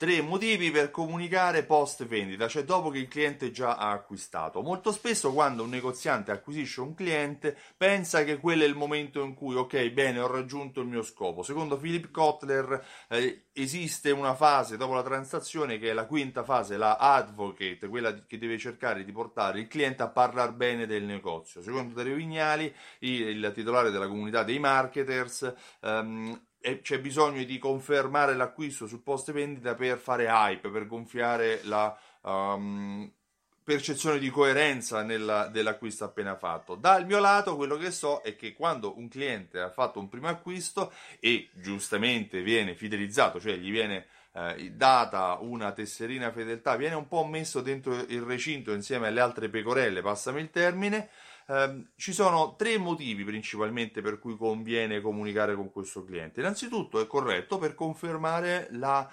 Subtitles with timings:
[0.00, 4.62] tre motivi per comunicare post vendita, cioè dopo che il cliente già ha acquistato.
[4.62, 9.34] Molto spesso quando un negoziante acquisisce un cliente pensa che quello è il momento in
[9.34, 11.42] cui, ok, bene, ho raggiunto il mio scopo.
[11.42, 16.78] Secondo Philip Kotler eh, esiste una fase dopo la transazione che è la quinta fase,
[16.78, 21.60] la advocate, quella che deve cercare di portare il cliente a parlare bene del negozio.
[21.60, 26.48] Secondo Dario Vignali, il, titolare della comunità dei marketers, ehm,
[26.82, 33.10] c'è bisogno di confermare l'acquisto sul post vendita per fare hype, per gonfiare la um,
[33.62, 36.74] percezione di coerenza nella, dell'acquisto appena fatto.
[36.74, 40.28] Dal mio lato, quello che so è che quando un cliente ha fatto un primo
[40.28, 47.08] acquisto e giustamente viene fidelizzato, cioè gli viene eh, data una tesserina fedeltà, viene un
[47.08, 51.08] po' messo dentro il recinto insieme alle altre pecorelle, passami il termine
[51.50, 56.40] eh, ci sono tre motivi principalmente per cui conviene comunicare con questo cliente.
[56.40, 59.10] Innanzitutto è corretto per confermare la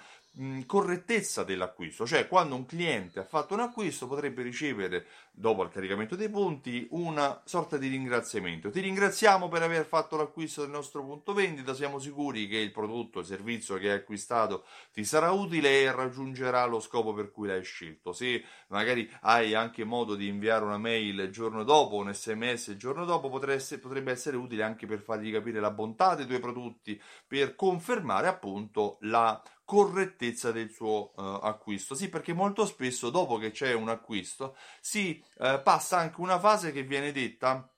[0.66, 6.14] correttezza dell'acquisto, cioè quando un cliente ha fatto un acquisto potrebbe ricevere dopo il caricamento
[6.14, 8.70] dei punti una sorta di ringraziamento.
[8.70, 13.18] Ti ringraziamo per aver fatto l'acquisto del nostro punto vendita, siamo sicuri che il prodotto,
[13.18, 17.64] il servizio che hai acquistato ti sarà utile e raggiungerà lo scopo per cui l'hai
[17.64, 18.12] scelto.
[18.12, 22.76] Se magari hai anche modo di inviare una mail il giorno dopo, un sms il
[22.76, 27.56] giorno dopo, potrebbe essere utile anche per fargli capire la bontà dei tuoi prodotti, per
[27.56, 31.94] confermare appunto la correttezza del suo uh, acquisto.
[31.94, 36.72] Sì, perché molto spesso dopo che c'è un acquisto si uh, passa anche una fase
[36.72, 37.70] che viene detta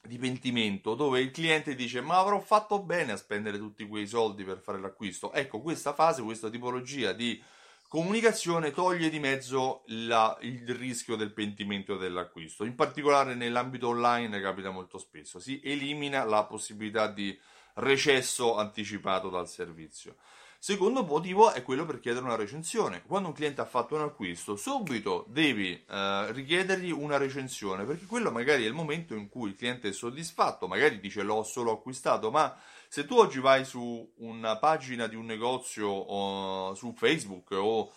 [0.00, 4.44] di pentimento dove il cliente dice ma avrò fatto bene a spendere tutti quei soldi
[4.44, 5.30] per fare l'acquisto.
[5.34, 7.38] Ecco, questa fase, questa tipologia di
[7.86, 12.64] comunicazione toglie di mezzo la, il rischio del pentimento dell'acquisto.
[12.64, 17.38] In particolare nell'ambito online capita molto spesso, si elimina la possibilità di
[17.74, 20.16] recesso anticipato dal servizio.
[20.62, 23.02] Secondo motivo è quello per chiedere una recensione.
[23.06, 28.30] Quando un cliente ha fatto un acquisto, subito devi eh, richiedergli una recensione, perché quello
[28.30, 32.30] magari è il momento in cui il cliente è soddisfatto, magari dice l'ho solo acquistato,
[32.30, 32.54] ma
[32.88, 37.90] se tu oggi vai su una pagina di un negozio o su Facebook o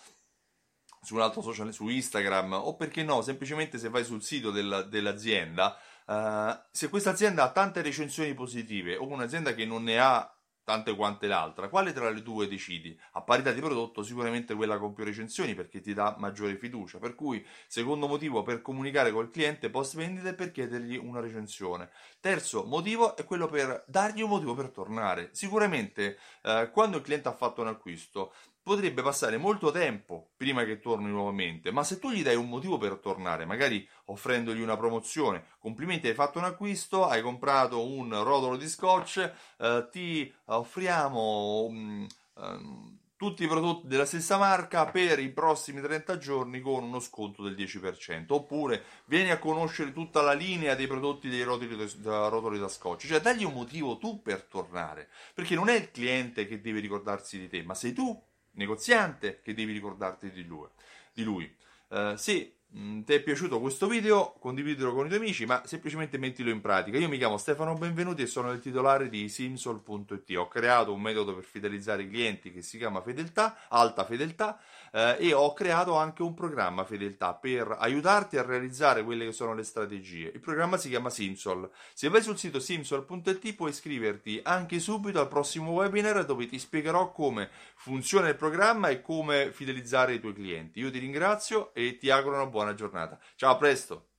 [1.02, 4.80] su un altro social, su Instagram, o perché no, semplicemente se vai sul sito della,
[4.80, 10.33] dell'azienda, uh, se questa azienda ha tante recensioni positive o un'azienda che non ne ha
[10.64, 12.98] tante quante l'altra, quale tra le due decidi?
[13.12, 17.14] A parità di prodotto sicuramente quella con più recensioni perché ti dà maggiore fiducia, per
[17.14, 21.90] cui secondo motivo per comunicare col cliente post vendita è per chiedergli una recensione.
[22.18, 25.28] Terzo motivo è quello per dargli un motivo per tornare.
[25.32, 28.32] Sicuramente eh, quando il cliente ha fatto un acquisto
[28.62, 32.78] potrebbe passare molto tempo prima che torni nuovamente, ma se tu gli dai un motivo
[32.78, 38.56] per tornare, magari offrendogli una promozione, complimenti, hai fatto un acquisto, hai comprato un rotolo
[38.56, 45.30] di scotch, eh, ti offriamo um, um, tutti i prodotti della stessa marca per i
[45.30, 50.74] prossimi 30 giorni con uno sconto del 10%, oppure vieni a conoscere tutta la linea
[50.74, 55.08] dei prodotti dei rotoli da, rotoli da scotch, cioè dagli un motivo tu per tornare,
[55.32, 58.20] perché non è il cliente che deve ricordarsi di te, ma sei tu
[58.54, 60.68] negoziante che devi ricordarti di lui.
[61.12, 61.56] Di lui.
[61.88, 66.18] Uh, se mm, ti è piaciuto questo video, condividilo con i tuoi amici, ma semplicemente
[66.18, 66.98] mettilo in pratica.
[66.98, 70.36] Io mi chiamo Stefano Benvenuti e sono il titolare di Simsol.it.
[70.36, 74.58] Ho creato un metodo per fidelizzare i clienti che si chiama Fedeltà, Alta Fedeltà,
[74.92, 79.54] eh, e ho creato anche un programma Fedeltà per aiutarti a realizzare quelle che sono
[79.54, 80.30] le strategie.
[80.32, 81.68] Il programma si chiama Simsol.
[81.92, 87.10] Se vai sul sito simsol.it puoi iscriverti anche subito al prossimo webinar dove ti spiegherò
[87.10, 90.80] come funziona il programma e come fidelizzare i tuoi clienti.
[90.80, 93.18] Io ti ringrazio e ti auguro una buona giornata.
[93.36, 94.13] Ciao, a presto!